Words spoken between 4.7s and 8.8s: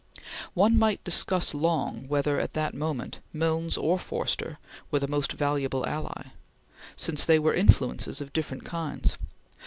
were the more valuable ally, since they were influences of different